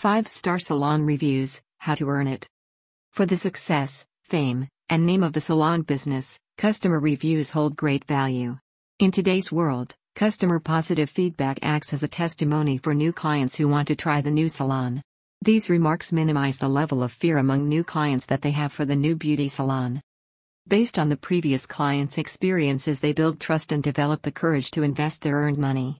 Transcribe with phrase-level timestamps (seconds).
[0.00, 2.46] 5 star salon reviews How to earn it.
[3.10, 8.56] For the success, fame, and name of the salon business, customer reviews hold great value.
[8.98, 13.88] In today's world, customer positive feedback acts as a testimony for new clients who want
[13.88, 15.02] to try the new salon.
[15.42, 18.96] These remarks minimize the level of fear among new clients that they have for the
[18.96, 20.00] new beauty salon.
[20.66, 25.20] Based on the previous client's experiences, they build trust and develop the courage to invest
[25.20, 25.98] their earned money.